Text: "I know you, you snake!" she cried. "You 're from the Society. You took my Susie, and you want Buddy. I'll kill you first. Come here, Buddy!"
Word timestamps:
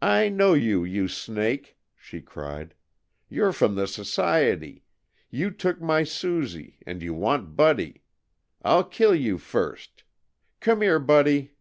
"I 0.00 0.30
know 0.30 0.54
you, 0.54 0.82
you 0.82 1.08
snake!" 1.08 1.76
she 1.94 2.22
cried. 2.22 2.74
"You 3.28 3.44
're 3.44 3.52
from 3.52 3.74
the 3.74 3.86
Society. 3.86 4.82
You 5.28 5.50
took 5.50 5.78
my 5.78 6.04
Susie, 6.04 6.78
and 6.86 7.02
you 7.02 7.12
want 7.12 7.54
Buddy. 7.54 8.00
I'll 8.62 8.82
kill 8.84 9.14
you 9.14 9.36
first. 9.36 10.04
Come 10.60 10.80
here, 10.80 10.98
Buddy!" 10.98 11.52